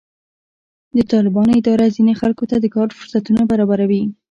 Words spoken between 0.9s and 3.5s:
د طالبانو اداره ځینې خلکو ته د کار فرصتونه